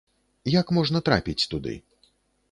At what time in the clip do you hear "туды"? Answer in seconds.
1.51-1.73